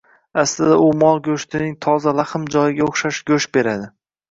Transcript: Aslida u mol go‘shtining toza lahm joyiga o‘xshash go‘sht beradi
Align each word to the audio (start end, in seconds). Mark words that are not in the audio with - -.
Aslida 0.43 0.77
u 0.85 0.87
mol 1.01 1.21
go‘shtining 1.27 1.77
toza 1.87 2.15
lahm 2.21 2.49
joyiga 2.57 2.89
o‘xshash 2.91 3.23
go‘sht 3.31 3.55
beradi 3.61 3.89